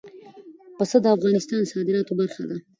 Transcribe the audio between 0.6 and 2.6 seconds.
پسه د افغانستان د صادراتو برخه ده.